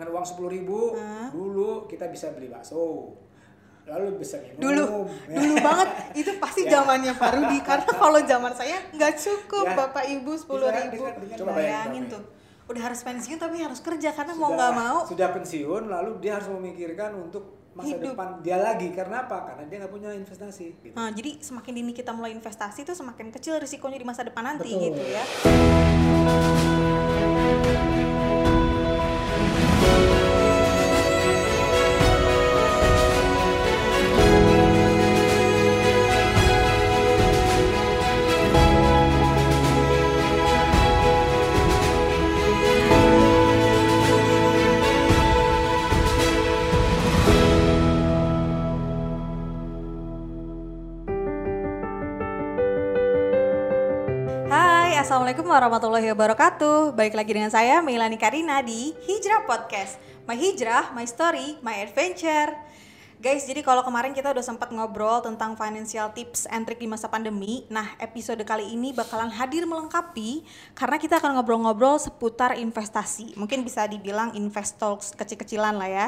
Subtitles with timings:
[0.00, 0.96] dengan uang sepuluh ribu
[1.28, 3.12] dulu kita bisa beli bakso
[3.84, 4.84] lalu bisa minum dulu
[5.28, 5.36] ya.
[5.36, 6.80] dulu banget itu pasti Ya.
[6.80, 9.76] zamannya Pak Rudi karena kalau zaman saya nggak cukup Ya.
[9.76, 12.22] bapak ibu sepuluh ribu dengan- dengan- coba bayangin, tuh
[12.70, 16.32] udah harus pensiun tapi harus kerja karena mau Sudah- nggak mau sudah pensiun lalu dia
[16.38, 18.14] harus memikirkan untuk masa Hidup.
[18.14, 20.94] depan dia lagi karena apa karena dia nggak punya investasi gitu.
[20.94, 24.70] Nah, jadi semakin dini kita mulai investasi itu semakin kecil risikonya di masa depan nanti
[24.70, 24.86] Betul.
[24.90, 25.22] gitu ya.
[55.60, 56.96] Warahmatullahi wabarakatuh.
[56.96, 60.00] Balik lagi dengan saya, Meilani Karina di Hijrah Podcast.
[60.24, 62.56] My Hijrah, My Story, My Adventure.
[63.20, 67.04] Guys, jadi kalau kemarin kita udah sempat ngobrol tentang financial tips and trick di masa
[67.04, 70.40] pandemi, nah episode kali ini bakalan hadir melengkapi
[70.72, 73.36] karena kita akan ngobrol-ngobrol seputar investasi.
[73.36, 76.06] Mungkin bisa dibilang investor kecil-kecilan lah ya.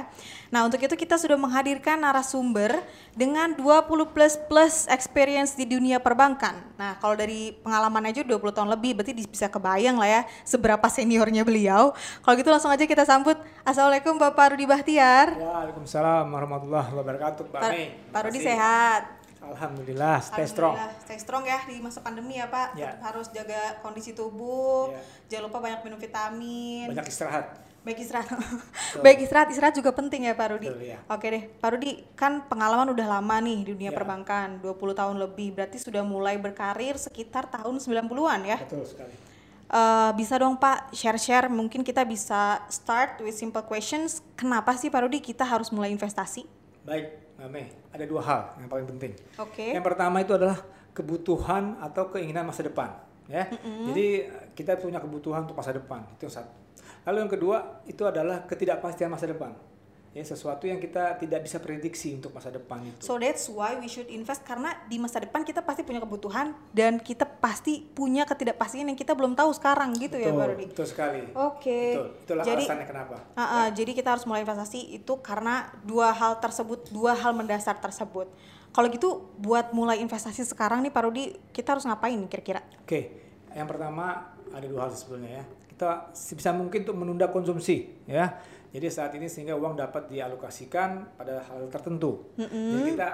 [0.48, 2.80] Nah, untuk itu kita sudah menghadirkan narasumber
[3.12, 6.64] dengan 20 plus plus experience di dunia perbankan.
[6.80, 11.44] Nah, kalau dari pengalaman aja 20 tahun lebih, berarti bisa kebayang lah ya seberapa seniornya
[11.44, 11.92] beliau.
[12.24, 13.36] Kalau gitu langsung aja kita sambut.
[13.68, 15.36] Assalamualaikum Bapak Rudi Bahtiar.
[15.36, 17.86] Waalaikumsalam warahmatullahi wabarakatuh Mbak Pak, Mei.
[18.10, 19.02] Pak Rudi sehat.
[19.42, 20.78] Alhamdulillah stay strong.
[21.02, 22.78] Stay strong ya di masa pandemi ya Pak.
[22.78, 22.94] Ya.
[22.94, 24.94] Tetap harus jaga kondisi tubuh.
[24.94, 25.02] Ya.
[25.36, 26.86] Jangan lupa banyak minum vitamin.
[26.94, 27.46] Banyak istirahat.
[27.82, 28.30] Baik istirahat.
[29.04, 30.70] Baik istirahat, istirahat juga penting ya Pak Rudi.
[30.70, 31.02] Betul, ya.
[31.10, 33.98] Oke deh, Pak Rudi kan pengalaman udah lama nih di dunia Ya.
[33.98, 35.58] perbankan, 20 tahun lebih.
[35.58, 38.58] Berarti sudah mulai berkarir sekitar tahun 90-an ya.
[38.62, 39.32] Betul sekali.
[39.72, 44.20] Eh, bisa dong Pak share-share mungkin kita bisa start with simple questions.
[44.36, 46.44] Kenapa sih Pak Rudi kita harus mulai investasi?
[46.82, 47.66] Baik, Mbak Mei.
[47.94, 49.12] Ada dua hal yang paling penting.
[49.38, 49.70] Oke.
[49.70, 50.58] Yang pertama itu adalah
[50.92, 52.92] kebutuhan atau keinginan masa depan,
[53.24, 53.48] ya.
[53.62, 56.52] Jadi kita punya kebutuhan untuk masa depan itu satu.
[57.08, 57.56] Lalu yang kedua
[57.88, 59.56] itu adalah ketidakpastian masa depan,
[60.12, 63.00] ya sesuatu yang kita tidak bisa prediksi untuk masa depan itu.
[63.00, 67.00] So that's why we should invest karena di masa depan kita pasti punya kebutuhan dan
[67.00, 70.66] kita pasti punya ketidakpastian yang kita belum tahu sekarang gitu ya betul, Pak Rudi.
[70.68, 71.22] betul sekali.
[71.32, 71.80] Oke.
[71.96, 72.08] Betul.
[72.28, 73.16] Itulah Jadi alasannya kenapa.
[73.32, 77.80] Ah, ah, jadi kita harus mulai investasi itu karena dua hal tersebut, dua hal mendasar
[77.80, 78.28] tersebut.
[78.72, 81.24] Kalau gitu buat mulai investasi sekarang nih Pak Rudi,
[81.56, 82.60] kita harus ngapain kira-kira?
[82.84, 83.16] Oke,
[83.56, 85.44] yang pertama ada dua hal sebetulnya ya.
[85.72, 88.36] Kita sebisa mungkin untuk menunda konsumsi ya.
[88.72, 92.32] Jadi saat ini sehingga uang dapat dialokasikan pada hal tertentu.
[92.40, 93.08] Jadi kita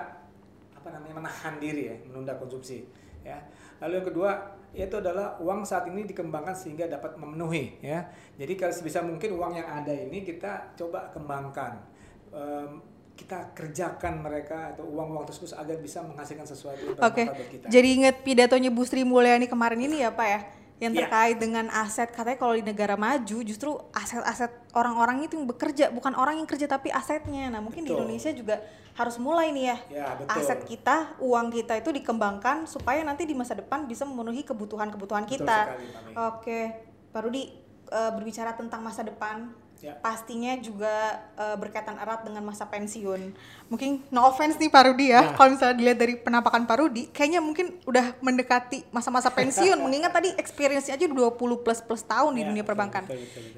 [0.79, 2.87] apa namanya menahan diri ya, menunda konsumsi
[3.27, 3.43] ya.
[3.83, 4.31] Lalu yang kedua
[4.77, 8.07] yaitu adalah uang saat ini dikembangkan sehingga dapat memenuhi ya.
[8.39, 11.83] Jadi kalau sebisa mungkin uang yang ada ini kita coba kembangkan.
[12.31, 12.79] Em,
[13.19, 17.67] kita kerjakan mereka atau uang-uang tersebut agar bisa menghasilkan sesuatu yang buat kita.
[17.67, 20.41] Jadi inget pidatonya Bu Sri Mulyani kemarin ini ya Pak ya,
[20.79, 21.11] yang Iya.
[21.11, 26.15] terkait dengan aset katanya kalau di negara maju justru aset-aset orang-orang itu yang bekerja bukan
[26.15, 27.51] orang yang kerja tapi asetnya.
[27.51, 28.07] Nah mungkin di Betul.
[28.07, 28.63] Indonesia juga
[28.95, 29.77] harus mulai nih ya.
[29.91, 30.39] Ya, betul.
[30.39, 35.43] Aset kita, uang kita itu dikembangkan supaya nanti di masa depan bisa memenuhi kebutuhan-kebutuhan Betul
[35.43, 35.59] kita.
[35.67, 36.15] sekali, Pak Mei.
[36.15, 36.61] Oke,
[37.11, 37.43] Pak Rudi
[37.89, 39.95] eh, berbicara tentang masa depan, Ya.
[40.03, 40.91] pastinya juga
[41.39, 43.31] eh, berkaitan erat dengan masa pensiun.
[43.71, 45.39] Mungkin no offense nih Pak Rudi ya, Ya.
[45.39, 49.79] kalau misalnya dilihat dari penampakan Pak Rudi, kayaknya mungkin udah mendekati masa-masa pensiun.
[49.87, 53.03] Mengingat tadi experience-nya aja 20 plus plus tahun di Ya, dunia betul, perbankan.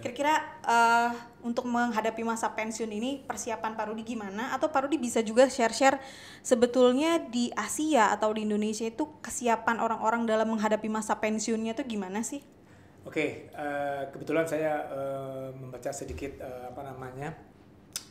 [0.04, 1.10] Kira-kira eh,
[1.40, 4.52] untuk menghadapi masa pensiun ini persiapan Pak Rudi gimana?
[4.52, 5.96] Atau Pak Rudi bisa juga share-share
[6.44, 12.20] sebetulnya di Asia atau di Indonesia itu kesiapan orang-orang dalam menghadapi masa pensiunnya tuh gimana
[12.20, 12.44] sih?
[13.00, 17.32] Oke, eh, kebetulan saya eh, membaca sedikit eh, apa namanya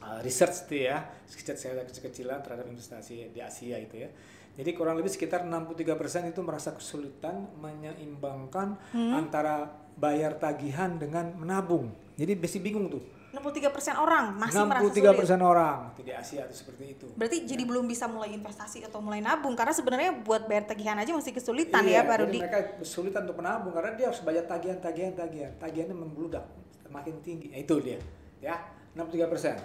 [0.01, 4.09] eh, research itu ya, sekitar saya kecil-kecilan terhadap investasi di Asia itu ya.
[4.59, 8.75] Jadi kurang lebih sekitar 63% itu merasa kesulitan menyeimbangkan
[9.15, 11.95] antara bayar tagihan dengan menabung.
[12.19, 13.18] Jadi masih bingung tuh.
[13.29, 15.05] 63% orang masih merasa sulit.
[15.05, 17.05] 63% orang itu di Asia itu seperti itu.
[17.13, 21.13] Berarti jadi belum bisa mulai investasi atau mulai nabung karena sebenarnya buat bayar tagihan aja
[21.13, 22.39] masih kesulitan Iya, ya jadi Rudi.
[22.41, 25.51] mereka kesulitan untuk menabung karena dia harus bayar tagihan, tagihan, tagihan.
[25.61, 26.45] Tagihannya membludak,
[26.89, 27.53] makin tinggi.
[27.53, 28.01] Nah, itu dia,
[28.41, 28.57] ya
[28.97, 29.55] 63 persen.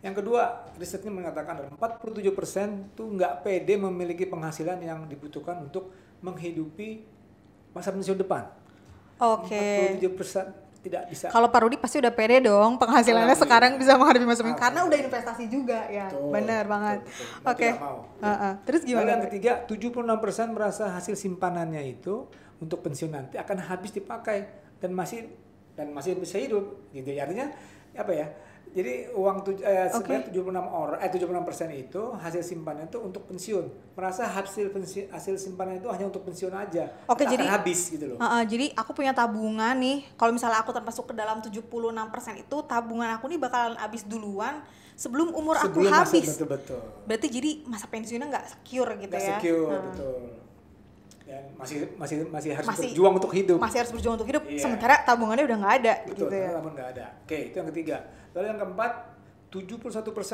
[0.00, 5.92] Yang kedua, risetnya mengatakan 47 persen tuh nggak pede memiliki penghasilan yang dibutuhkan untuk
[6.24, 7.04] menghidupi
[7.76, 8.48] masa pensiun depan.
[9.20, 10.00] Oke.
[10.00, 10.44] 47 persen
[10.80, 11.28] tidak bisa.
[11.28, 13.44] Kalau Pak Rudi pasti udah pede dong penghasilannya Alhamdulillah.
[13.44, 16.06] sekarang bisa menghadapi masa pensiun karena udah investasi juga ya.
[16.08, 16.98] Betul, Benar banget.
[17.44, 17.68] Oke.
[18.24, 18.52] Heeh.
[18.64, 19.08] Terus Lalu gimana?
[19.08, 19.26] yang Pak?
[19.28, 22.24] ketiga, 76% merasa hasil simpanannya itu
[22.58, 24.48] untuk pensiun nanti akan habis dipakai
[24.80, 25.28] dan masih
[25.76, 27.12] dan masih bisa hidup gitu.
[27.12, 27.28] ya.
[27.28, 27.52] Artinya
[27.92, 28.26] apa ya?
[28.70, 33.26] Jadi uang tuj eh, sebenarnya 76 orang eh 76 persen itu hasil simpanan itu untuk
[33.26, 33.66] pensiun.
[33.92, 36.86] Merasa hasil pensi, hasil simpanan itu hanya untuk pensiun aja.
[37.04, 38.18] Oke, akan jadi- habis gitu loh.
[38.18, 40.06] Heeh, jadi aku punya tabungan nih.
[40.14, 41.90] Kalau misalnya aku termasuk ke dalam 76%
[42.38, 44.62] itu tabungan aku nih bakalan habis duluan
[44.94, 46.30] sebelum umur aku Sebelum masa habis.
[46.30, 46.80] betul-betul.
[47.04, 49.30] Berarti jadi masa pensiunnya nggak secure gitu Nggak ya.
[49.34, 50.18] secure, Nah, betul.
[51.20, 53.58] Dan masih masih masih harus Masih- berjuang untuk hidup.
[53.58, 54.60] Masih harus berjuang untuk hidup Iya.
[54.60, 56.48] sementara tabungannya udah nggak ada Betul, gitu ya.
[56.54, 57.06] namun nggak ada.
[57.22, 57.96] Oke, itu yang ketiga.
[58.32, 58.92] Lalu yang keempat,
[59.50, 59.82] 71%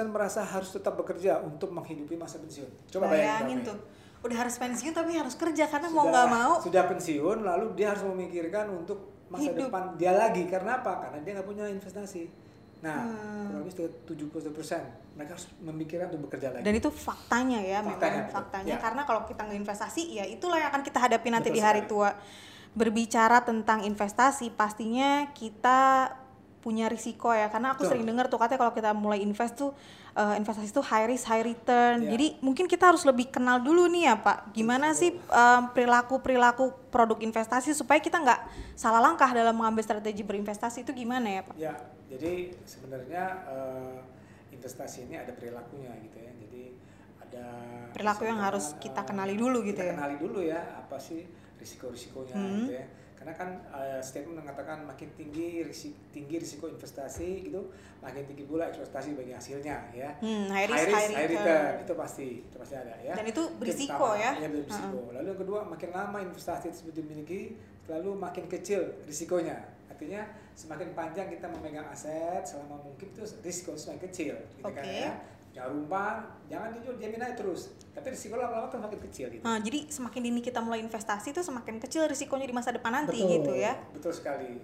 [0.06, 2.68] merasa harus tetap bekerja untuk menghidupi masa pensiun.
[2.86, 3.24] Coba Bayangin
[3.56, 3.76] bayangin tuh.
[4.20, 7.90] Udah harus pensiun tapi harus kerja karena mau Sudah- nggak mau Sudah pensiun, lalu dia
[7.90, 9.68] harus memikirkan untuk masa Hidup.
[9.68, 10.44] depan dia lagi.
[10.44, 11.00] Karena apa?
[11.00, 12.28] Karena dia nggak punya investasi.
[12.76, 13.48] Nah, Hmm.
[13.48, 14.84] kurang lebih sekitar 71%
[15.16, 16.60] mereka harus memikirkan untuk bekerja lagi.
[16.60, 18.34] dan itu faktanya ya memang Faktanya, betul.
[18.36, 18.78] faktanya Ya.
[18.78, 21.80] karena kalau kita nggak investasi ya itulah yang akan kita hadapi nanti Betul di hari
[21.80, 21.92] sekali.
[21.96, 22.10] tua
[22.74, 26.12] berbicara tentang investasi pastinya kita
[26.66, 27.90] punya risiko ya karena aku Betul.
[27.94, 29.70] sering dengar tuh katanya kalau kita mulai invest tuh
[30.12, 32.18] eh, investasi tuh high risk high return Ya.
[32.18, 35.14] jadi mungkin kita harus lebih kenal dulu nih ya pak gimana sih
[35.70, 38.40] perilaku perilaku produk investasi supaya kita nggak
[38.74, 41.72] salah langkah dalam mengambil strategi berinvestasi itu gimana ya pak Ya,
[42.10, 43.98] jadi sebenarnya eh,
[44.50, 46.32] investasi ini ada perilakunya gitu ya.
[46.34, 46.62] Jadi
[47.22, 47.44] ada
[47.94, 49.92] Perilaku yang harus kita eh, kenali dulu gitu kita ya.
[49.94, 51.22] Kenali dulu ya apa sih
[51.56, 52.56] risiko-risikonya Hmm.
[52.64, 52.86] gitu ya.
[53.26, 57.58] Karena kan eh, statement mengatakan makin tinggi risiko tinggi risiko investasi gitu,
[57.98, 60.14] makin tinggi pula ekspektasi bagi hasilnya ya.
[60.22, 61.74] Hmm, high risk, high return.
[61.82, 63.18] itu pasti itu pasti ada ya.
[63.18, 64.22] Dan itu berisiko pertama.
[64.22, 64.30] ya.
[64.38, 65.00] Iya, berisiko.
[65.10, 67.58] Lalu yang kedua makin lama investasi tersebut dimiliki,
[67.90, 69.58] lalu makin kecil risikonya.
[69.90, 70.22] Artinya
[70.54, 75.02] semakin panjang kita memegang aset selama mungkin itu risiko semakin kecil gitu kan Oke.
[75.02, 75.12] ya.
[75.56, 76.20] Jangan rumah,
[76.52, 77.72] jangan dijual diamin aja terus.
[77.96, 79.40] Tapi risiko lama-lama kan semakin kecil gitu.
[79.40, 83.16] Nah, jadi semakin dini kita mulai investasi itu semakin kecil risikonya di masa depan nanti
[83.16, 83.72] betul, gitu ya.
[83.96, 84.60] Betul sekali.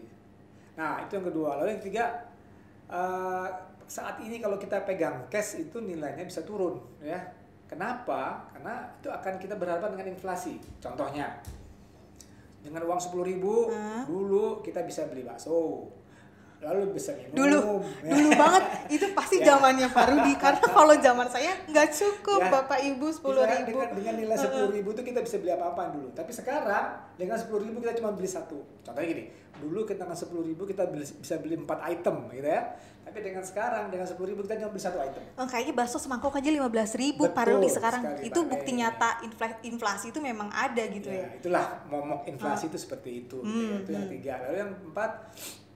[0.76, 1.64] Nah, itu yang kedua.
[1.64, 2.04] Lalu yang ketiga,
[2.92, 3.48] eh,
[3.88, 7.24] saat ini kalau kita pegang cash itu nilainya bisa turun, ya.
[7.64, 8.52] Kenapa?
[8.52, 10.60] Karena itu akan kita berhadapan dengan inflasi.
[10.76, 11.40] Contohnya,
[12.60, 14.04] dengan uang sepuluh ribu Hah?
[14.04, 15.88] dulu kita bisa beli bakso,
[16.62, 17.34] lalu bisa minum.
[17.34, 17.58] Dulu,
[18.00, 18.10] ya.
[18.12, 19.46] dulu banget itu pasti Ya.
[19.52, 22.50] zamannya Pak Rudi karena kalau zaman saya nggak cukup Ya.
[22.52, 23.66] Bapak Ibu sepuluh ribu.
[23.74, 26.08] Dengan, dengan nilai sepuluh ribu itu kita bisa beli apa-apa dulu.
[26.10, 28.62] Tapi sekarang dengan sepuluh ribu kita cuma beli satu.
[28.80, 29.24] Contohnya gini,
[29.56, 32.62] dulu kita dengan sepuluh ribu kita beli- bisa beli empat item gitu ya.
[33.02, 35.22] Tapi dengan sekarang dengan sepuluh ribu kita cuma beli satu item.
[35.34, 38.70] Oh, kayaknya bakso semangkok aja lima belas ribu Pak Rudi sekarang sekali, itu Pak bukti
[38.70, 38.78] Rey.
[38.78, 41.28] nyata infla- inflasi itu memang ada gitu Ya, ya.
[41.34, 43.36] itulah momok inflasi itu seperti itu.
[43.38, 43.66] gitu ya.
[43.68, 44.32] Hmm, Itu yang tiga.
[44.40, 45.10] Lalu yang empat,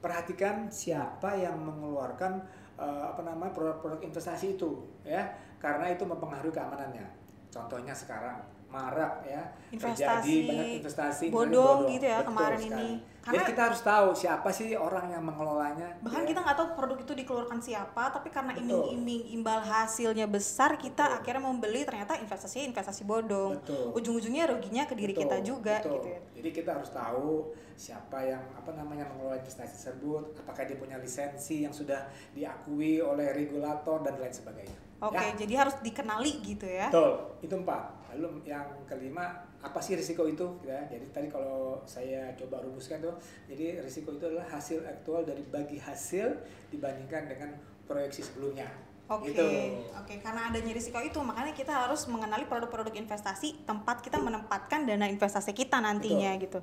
[0.06, 2.38] perhatikan siapa yang mengeluarkan
[2.78, 5.26] eh, apa namanya produk-produk investasi itu ya,
[5.58, 7.02] karena itu mempengaruhi keamanannya.
[7.50, 8.38] Contohnya sekarang
[8.70, 9.42] marak ya
[9.74, 11.94] Investasi terjadi banyak investasi bodong bodong.
[11.96, 12.70] gitu ya Betul kemarin sekali.
[12.70, 12.90] ini.
[13.26, 15.98] Jadi Karena- kita harus tahu siapa sih orang yang mengelolanya.
[15.98, 16.28] Bahkan ya.
[16.30, 21.18] kita nggak tahu produk itu dikeluarkan siapa, tapi karena iming-iming imbal hasilnya besar, kita Betul.
[21.18, 23.58] akhirnya membeli ternyata investasinya investasi bodong.
[23.58, 23.98] Betul.
[23.98, 25.98] Ujung-ujungnya ruginya ke diri Betul, kita juga betul.
[25.98, 26.20] gitu ya.
[26.38, 31.66] Jadi kita harus tahu siapa yang apa namanya mengelola investasi tersebut, apakah dia punya lisensi
[31.66, 34.78] yang sudah diakui oleh regulator dan lain sebagainya.
[34.96, 35.34] Oke, Ya?
[35.34, 36.88] jadi harus dikenali gitu ya.
[36.88, 37.90] Betul, itu empat.
[38.14, 40.46] Lalu yang kelima, apa sih risiko itu?
[40.62, 43.18] Ya, jadi tadi kalau saya coba rumuskan tuh,
[43.50, 46.38] jadi risiko itu adalah hasil aktual dari bagi hasil
[46.70, 47.50] dibandingkan dengan
[47.90, 48.70] proyeksi sebelumnya.
[49.06, 49.46] Oke, Gitu.
[49.94, 50.14] oke.
[50.18, 55.54] Karena adanya risiko itu, makanya kita harus mengenali produk-produk investasi, tempat kita menempatkan dana investasi
[55.54, 56.58] kita nantinya gitu.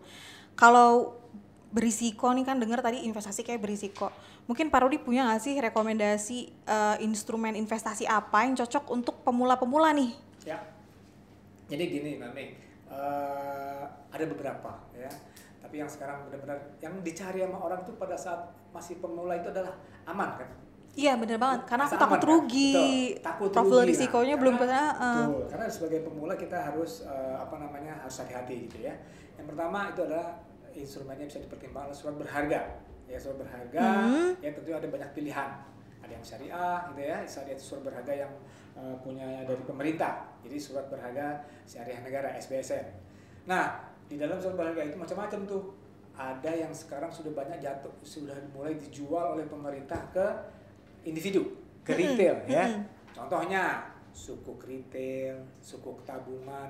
[0.56, 1.20] Kalau
[1.74, 4.12] berisiko nih kan dengar tadi investasi kayak berisiko.
[4.46, 6.38] Mungkin Pak Rudi punya nggak sih rekomendasi
[6.68, 10.12] eh, instrumen investasi apa yang cocok untuk pemula-pemula nih?
[10.44, 10.60] Ya.
[11.72, 12.54] Jadi gini, Mami,
[12.94, 13.84] eh,
[14.14, 15.10] ada beberapa ya.
[15.60, 19.74] Tapi yang sekarang benar-benar yang dicari sama orang tuh pada saat masih pemula itu adalah
[20.06, 20.50] aman kan.
[20.94, 22.30] Iya bener banget, karena aku Rasa takut aman, kan?
[22.38, 23.90] rugi, Betul, takut profil rugi, nah.
[23.90, 25.26] risikonya belum Karena- pernah.
[25.26, 28.94] Betul, karena sebagai pemula kita harus eh, apa namanya harus hati-hati gitu ya.
[29.34, 30.38] Yang pertama itu adalah
[30.70, 32.62] instrumennya bisa dipertimbangkan surat berharga.
[33.10, 34.32] Ya surat berharga, Hmm.
[34.38, 35.50] ya tentu ada banyak pilihan.
[36.06, 38.32] Ada yang syariah gitu ya, ada surat berharga yang
[38.74, 40.27] eh, punya dari pemerintah.
[40.44, 42.86] Jadi surat berharga syariah negara SBSN.
[43.46, 45.63] Nah, di dalam surat berharga itu macam-macam tuh.
[46.13, 50.22] Ada yang sekarang sudah banyak jatuh, sudah mulai dijual oleh pemerintah ke
[51.03, 51.42] individu,
[51.82, 52.70] ke retail ya.
[53.10, 53.82] Contohnya
[54.13, 56.70] sukuk retail, sukuk tabungan.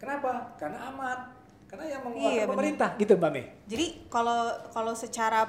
[0.00, 0.56] Kenapa?
[0.56, 1.18] Karena aman.
[1.68, 2.52] Karena yang mengeluarkan Iya, bener.
[2.56, 3.44] pemerintah gitu Mbak Mei.
[3.68, 5.44] Jadi kalau kalau secara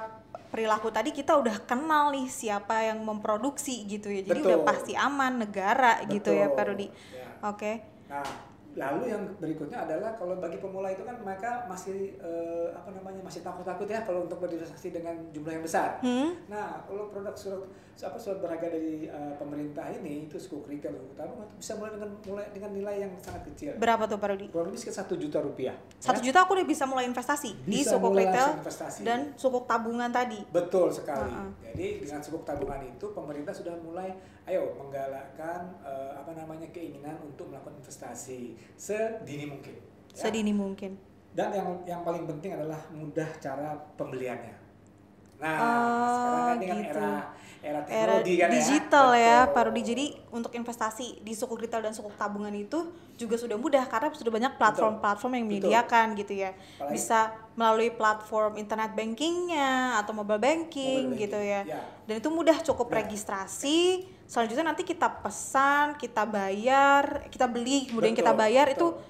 [0.52, 4.22] perilaku tadi kita udah kenal nih siapa yang memproduksi gitu ya.
[4.22, 4.68] Jadi udah Betul.
[4.68, 6.58] pasti aman negara gitu ya Betul.
[6.60, 6.88] Pak Rudi.
[6.92, 7.28] Ya.
[7.48, 7.72] Oke.
[8.12, 13.20] Nah, Lalu yang berikutnya adalah kalau bagi pemula itu kan mereka masih eh, apa namanya
[13.20, 16.00] masih takut-takut ya kalau untuk berinvestasi dengan jumlah yang besar.
[16.00, 16.40] Hmm?
[16.48, 17.68] Nah, kalau produk surat
[18.02, 20.82] apa surat berharga dari eh, pemerintah ini itu suku suku
[21.14, 23.78] tabungan itu bisa mulai dengan mulai dengan nilai yang sangat kecil.
[23.78, 24.48] Berapa tuh Pak Rudi?
[24.50, 25.76] Kurang lebih sekitar satu juta rupiah.
[26.02, 26.32] Satu ya.
[26.32, 29.00] juta aku udah bisa mulai investasi di Bisa sukuk mulai retail investasi.
[29.06, 30.42] dan sukuk tabungan tadi.
[30.50, 31.30] Betul sekali.
[31.30, 31.50] Uh-uh.
[31.62, 34.10] Jadi dengan sukuk tabungan itu pemerintah sudah mulai
[34.50, 39.74] ayo menggalakkan eh, apa namanya keinginan untuk melakukan investasi sedini mungkin.
[39.74, 40.16] ya.
[40.16, 40.92] Sedini mungkin.
[41.32, 44.56] Dan yang yang paling penting adalah mudah cara pembeliannya.
[45.40, 45.66] Nah, Oh,
[46.12, 46.92] sekarang kan kan gitu.
[46.94, 47.12] era
[47.62, 49.46] era Era teknologi kan digital ya.
[49.46, 49.82] ya, Rudi.
[49.86, 54.34] Jadi untuk investasi di sukuk retail dan sukuk tabungan itu juga sudah mudah karena sudah
[54.34, 55.54] banyak platform-platform yang Betul.
[55.70, 56.52] menyediakan gitu ya.
[56.58, 57.20] Apalagi- Bisa
[57.54, 61.78] melalui platform internet bankingnya atau mobile banking, Mobile gitu banking, ya.
[61.78, 61.82] ya.
[62.10, 63.06] Dan itu mudah cukup Ya.
[63.06, 64.10] registrasi.
[64.26, 68.98] Selanjutnya nanti kita pesan, kita bayar, kita beli, kemudian Betul, kita bayar betul.
[68.98, 69.10] itu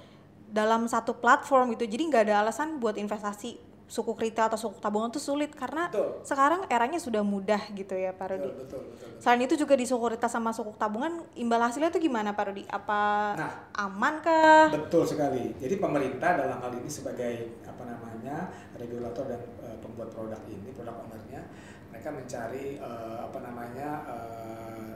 [0.52, 1.88] dalam satu platform gitu.
[1.88, 6.24] Jadi nggak ada alasan buat investasi sukuk retail atau sukuk tabungan itu sulit karena Betul.
[6.24, 8.48] sekarang eranya sudah mudah gitu ya Pak Rudi.
[8.48, 9.20] Betul, betul, betul.
[9.20, 12.64] Selain itu juga di sukuk retail sama sukuk tabungan imbal hasilnya itu gimana Pak Rudi?
[12.72, 13.52] Apa Nah.
[13.84, 14.72] aman kah?
[14.72, 15.52] Betul sekali.
[15.60, 18.48] Jadi pemerintah dalam hal ini sebagai apa namanya
[18.80, 21.44] regulator dan eh, pembuat produk ini, produk ownernya,
[21.92, 24.94] mereka mencari eh, apa namanya eh,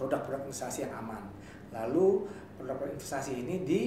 [0.00, 1.20] produk-produk investasi yang aman.
[1.68, 2.24] Lalu
[2.56, 3.80] produk-produk investasi ini di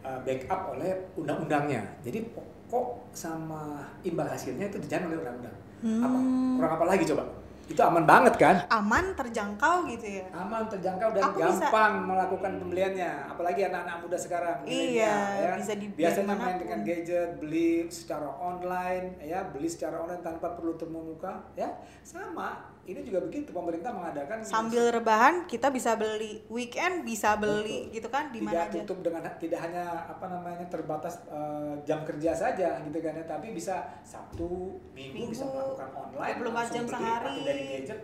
[0.00, 2.00] eh, backup oleh undang-undangnya.
[2.00, 2.24] Jadi
[2.70, 5.56] pokok sama imbal hasilnya itu dijamin oleh undang-undang.
[5.82, 6.06] Apa?
[6.08, 6.54] Hmm.
[6.54, 7.24] Kurang apa lagi coba?
[7.66, 8.66] Itu aman banget kan?
[8.68, 10.26] Aman, terjangkau gitu ya.
[10.32, 15.14] aman terjangkau dan Aku bisa- gampang melakukan pembeliannya apalagi anak-anak muda sekarang Iya,
[15.54, 20.74] bisa di- biasanya main dengan gadget beli secara online ya beli secara online tanpa perlu
[20.74, 21.70] temu muka ya
[22.02, 27.94] sama ini juga begitu pemerintah mengadakan Sambil rebahan kita bisa beli, weekend bisa beli Betul.
[27.94, 28.74] gitu kan di tidak mana aja.
[28.82, 33.54] tutup dengan tidak hanya apa namanya terbatas eh, jam kerja saja gitu kan ya tapi
[33.54, 37.34] bisa Sabtu Minggu, bisa Minggu, melakukan online 24 langsung jam sehari.
[37.46, 38.00] dari gadget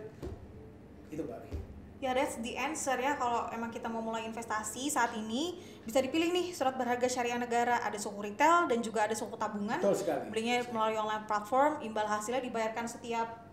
[1.11, 1.51] itu Mbak Ri.
[1.97, 6.29] Ya that's the answer ya kalau emang kita mau mulai investasi saat ini bisa dipilih
[6.29, 9.81] nih surat berharga syariah negara ada suku retail dan juga ada suku tabungan.
[9.81, 13.46] betul sekali Belinya melalui online platform, imbal hasilnya dibayarkan setiap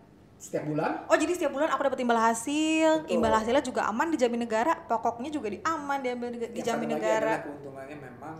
[0.44, 3.16] setiap bulan Oh jadi setiap bulan aku dapat imbal hasil, Betul.
[3.16, 7.32] imbal hasilnya juga aman dijamin negara, pokoknya juga di aman diambil Yang dijamin lagi negara.
[7.48, 8.36] keuntungannya memang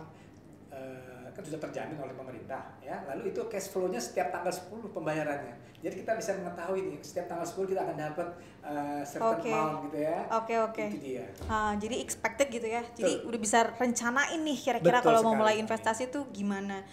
[0.69, 3.01] eh, kan sudah terjamin oleh pemerintah ya.
[3.09, 5.55] Lalu itu cash flow-nya setiap tanggal 10 pembayarannya.
[5.81, 8.27] Jadi kita bisa mengetahui nih setiap tanggal 10 kita akan dapat
[8.63, 9.51] eh, certain Oke.
[9.51, 10.17] amount gitu ya.
[10.31, 10.85] Oke oke.
[10.93, 11.25] Itu dia.
[11.49, 12.85] Ah, jadi expected gitu ya.
[12.93, 13.27] Jadi Betul.
[13.33, 16.85] udah bisa rencanain nih kira-kira kalau mau mulai investasi tuh gimana.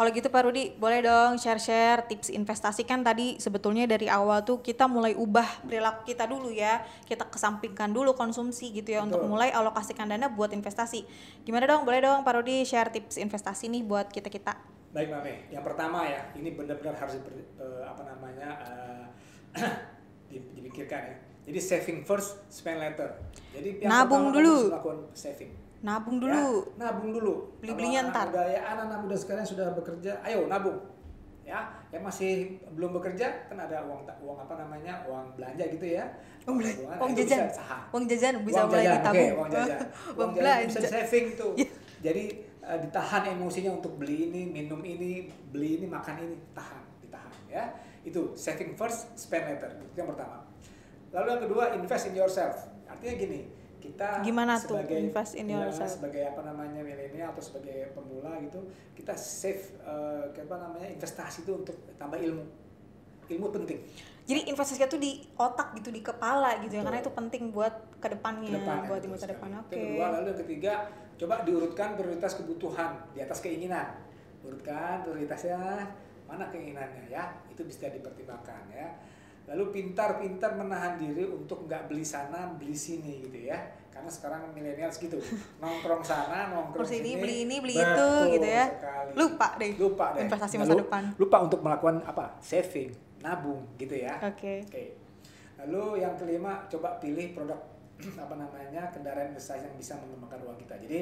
[0.00, 4.64] Kalau gitu Pak Rudi, boleh dong share-share tips investasi kan tadi sebetulnya dari awal tuh
[4.64, 6.80] kita mulai ubah perilaku kita dulu ya.
[7.04, 9.36] Kita kesampingkan dulu konsumsi gitu ya untuk Betul.
[9.36, 11.04] mulai alokasikan dana buat investasi.
[11.44, 11.84] Gimana dong?
[11.84, 14.56] Boleh dong Pak Rudi share tips investasi nih buat kita-kita.
[14.96, 19.04] Baik Mame, yang pertama ya, ini benar-benar harus diper- eh, apa namanya eh,
[20.32, 21.16] di- dipikirkan ya.
[21.44, 23.20] Jadi saving first, spend later.
[23.52, 24.56] Jadi yang Nabung pertama dulu.
[24.56, 25.52] harus melakukan saving.
[25.80, 26.76] Nabung Ya, dulu.
[26.76, 27.34] nabung dulu.
[27.58, 28.26] Beli-belinya Kalau anak ntar.
[28.30, 30.76] Muda, ya anak-anak muda sekarang sudah bekerja, ayo nabung.
[31.40, 36.04] Ya, yang masih belum bekerja kan ada uang uang apa namanya uang belanja gitu ya.
[36.44, 37.38] Uang belanja, uang jajan.
[37.42, 37.80] bisa saham.
[37.90, 39.18] Uang jajan bisa Uang mulai jajan, ditabung.
[39.18, 39.78] oke, uang jajan.
[39.80, 40.90] Uang Uang jajan bisa belanja.
[40.94, 41.52] saving tuh.
[41.56, 41.66] Iya.
[42.00, 42.22] Jadi
[42.60, 45.12] eh, ditahan emosinya untuk beli ini, minum ini,
[45.50, 47.64] beli ini, makan ini, tahan, ditahan ya.
[48.00, 49.74] Itu saving first, spend later.
[49.74, 50.44] Itu yang pertama.
[51.10, 52.54] Lalu yang kedua invest in yourself.
[52.86, 53.40] Artinya gini,
[53.80, 55.88] kita Gimana tuh sebagai invest in ya, yourself?
[55.88, 58.60] sebagai apa namanya milenial atau sebagai pemula gitu,
[58.94, 62.44] kita save eh, apa namanya investasi itu untuk tambah ilmu.
[63.32, 63.80] Ilmu penting.
[64.28, 66.86] Jadi investasinya tuh di otak gitu, di kepala gitu ya, Betul.
[66.86, 69.48] karena itu penting buat ke depannya, ke depan buat di masa depan.
[69.58, 69.74] Oke.
[69.74, 70.72] yang kedua lalu yang ketiga
[71.20, 73.92] coba diurutkan prioritas kebutuhan di atas keinginan
[74.40, 75.84] urutkan prioritasnya
[76.24, 78.88] mana keinginannya ya itu bisa dipertimbangkan ya
[79.46, 83.58] lalu pintar-pintar menahan diri untuk nggak beli sana beli sini gitu ya
[83.90, 85.18] karena sekarang milenial gitu
[85.58, 88.64] nongkrong sana nongkrong Terus ini sini beli ini beli Betul itu gitu ya.
[88.70, 89.10] sekali.
[89.12, 89.70] Lupa deh.
[89.76, 91.02] lupa deh investasi Lalu masa depan.
[91.16, 94.64] lupa untuk melakukan apa saving nabung gitu ya Oke.
[94.64, 94.84] Oke.
[95.58, 97.60] Lalu yang kelima, coba pilih produk
[98.16, 100.72] apa namanya kendaraan investasi yang bisa mengembangkan uang kita.
[100.80, 101.00] Jadi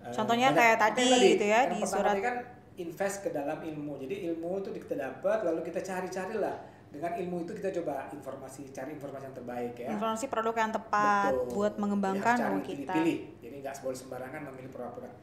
[0.00, 2.36] eh, Contohnya banyak- kayak oke, tadi gitu ya, di surat- tadi kan
[2.74, 3.94] invest ke dalam ilmu.
[4.00, 6.56] Jadi ilmu itu kita dapat, lalu kita cari-carilah.
[6.92, 9.88] Dengan ilmu itu kita coba informasi, cari informasi yang terbaik ya.
[9.96, 11.48] Informasi produk yang tepat Betul.
[11.56, 12.92] buat mengembangkan uang cari, kita.
[12.92, 15.14] Pilih, jadi nggak boleh sembarangan memilih produk-produk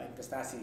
[0.00, 0.62] eh, investasi.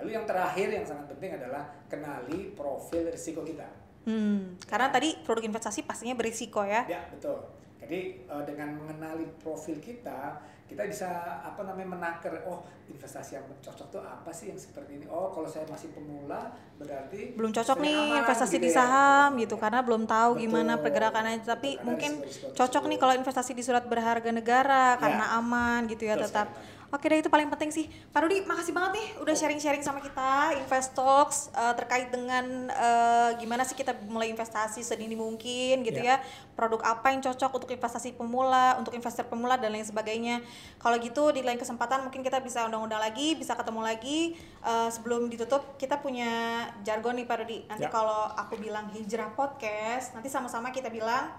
[0.00, 3.68] Lalu yang terakhir yang sangat penting adalah kenali profil risiko kita.
[4.08, 6.88] Hmm, karena tadi produk investasi pastinya berisiko ya.
[6.88, 7.36] Ya betul.
[7.76, 11.06] Jadi uh, dengan mengenali profil kita, kita bisa
[11.46, 15.46] apa namanya menakar oh investasi yang cocok tuh apa sih yang seperti ini oh kalau
[15.46, 18.76] saya masih pemula berarti belum cocok nih aman investasi gitu di ya.
[18.82, 20.42] saham gitu karena belum tahu Betul.
[20.46, 22.12] gimana pergerakannya tapi Karena mungkin
[22.54, 24.98] cocok nih kalau investasi di surat berharga negara Ya.
[24.98, 26.75] karena aman gitu ya Betul tetap sekali.
[26.86, 30.54] Oke deh itu paling penting sih Pak Rudi makasih banget nih udah sharing-sharing sama kita
[30.54, 36.22] Investox eh, terkait dengan eh, gimana sih kita mulai investasi sedini mungkin gitu ya.
[36.54, 40.40] Produk apa yang cocok untuk investasi pemula, untuk investor pemula dan lain sebagainya.
[40.78, 44.38] Kalau gitu di lain kesempatan mungkin kita bisa undang-undang lagi, bisa ketemu lagi.
[44.62, 47.58] Eh, sebelum ditutup kita punya jargon nih Pak Rudi.
[47.66, 47.90] Nanti Ya.
[47.90, 51.34] kalau aku bilang hijrah podcast, nanti sama-sama kita bilang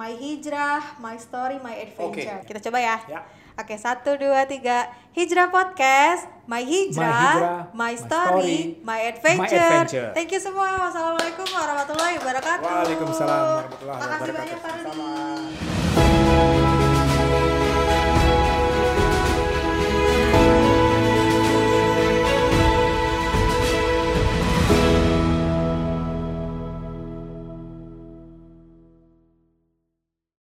[0.00, 2.40] My hijrah, my story, my adventure.
[2.48, 2.96] Kita coba ya.
[3.04, 3.20] Ya.
[3.60, 4.88] Oke, satu, dua, tiga.
[5.12, 9.60] Hijrah Podcast, My Hijrah, My Hijrah, My My Story, Story, My Adventure.
[9.60, 10.08] My Adventure.
[10.16, 10.88] Thank you semua.
[10.88, 12.64] Wassalamualaikum warahmatullahi wabarakatuh.
[12.64, 14.40] Waalaikumsalam warahmatullahi Makasih wabarakatuh.
[14.40, 15.69] banyak Pak Rudi.